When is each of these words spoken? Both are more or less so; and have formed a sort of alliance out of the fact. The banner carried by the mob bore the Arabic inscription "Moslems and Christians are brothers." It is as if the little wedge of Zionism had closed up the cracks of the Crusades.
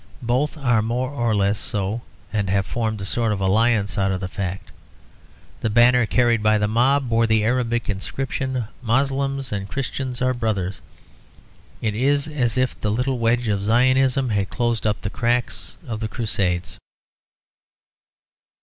Both 0.23 0.57
are 0.57 0.81
more 0.81 1.11
or 1.11 1.35
less 1.35 1.59
so; 1.59 2.01
and 2.33 2.49
have 2.49 2.65
formed 2.65 2.99
a 3.01 3.05
sort 3.05 3.31
of 3.31 3.39
alliance 3.39 3.99
out 3.99 4.11
of 4.11 4.19
the 4.19 4.27
fact. 4.27 4.71
The 5.59 5.69
banner 5.69 6.07
carried 6.07 6.41
by 6.41 6.57
the 6.57 6.67
mob 6.67 7.07
bore 7.07 7.27
the 7.27 7.43
Arabic 7.43 7.87
inscription 7.87 8.67
"Moslems 8.81 9.51
and 9.51 9.69
Christians 9.69 10.19
are 10.19 10.33
brothers." 10.33 10.81
It 11.83 11.93
is 11.93 12.27
as 12.27 12.57
if 12.57 12.81
the 12.81 12.89
little 12.89 13.19
wedge 13.19 13.47
of 13.47 13.61
Zionism 13.61 14.29
had 14.29 14.49
closed 14.49 14.87
up 14.87 15.01
the 15.01 15.11
cracks 15.11 15.77
of 15.87 15.99
the 15.99 16.07
Crusades. 16.07 16.79